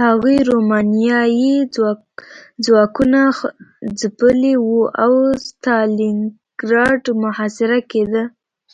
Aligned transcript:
هغوی 0.00 0.36
رومانیايي 0.50 1.54
ځواکونه 2.64 3.20
ځپلي 4.00 4.54
وو 4.66 4.80
او 5.04 5.12
ستالینګراډ 5.48 7.02
محاصره 7.22 7.78
کېده 7.90 8.22